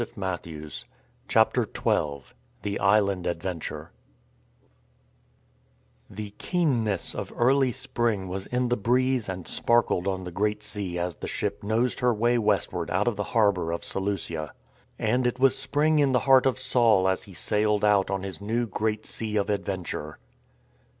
THE 0.01 0.07
CITIES 0.07 0.85
OF 1.35 1.53
PAUL 1.53 1.63
S 1.63 1.75
EARLY 1.75 1.75
LIFE 1.75 1.75
XII 2.25 2.33
THE 2.63 2.79
ISLAND 2.79 3.27
ADVENTURE 3.27 3.91
THE 6.09 6.31
keenness 6.39 7.13
of 7.13 7.31
early 7.37 7.71
spring 7.71 8.27
was 8.27 8.47
in 8.47 8.69
the 8.69 8.77
breeze 8.77 9.29
and 9.29 9.47
sparkled 9.47 10.07
on 10.07 10.23
the 10.23 10.31
Great 10.31 10.63
Sea 10.63 10.97
as 10.97 11.17
the 11.17 11.27
ship 11.27 11.61
nosed 11.63 11.99
her 11.99 12.15
way 12.15 12.39
westward 12.39 12.89
out 12.89 13.07
of 13.07 13.15
the 13.15 13.25
harbour 13.37 13.71
of 13.71 13.83
Seleucia. 13.83 14.53
And 14.97 15.27
it 15.27 15.39
was 15.39 15.55
spring 15.55 15.99
in 15.99 16.13
the 16.13 16.21
heart 16.25 16.47
of 16.47 16.57
Saul 16.57 17.07
as 17.07 17.25
he 17.25 17.35
sailed 17.35 17.85
out 17.85 18.09
on 18.09 18.23
his 18.23 18.41
new 18.41 18.65
Great 18.65 19.05
Sea 19.05 19.35
of 19.35 19.51
Adventure. 19.51 20.17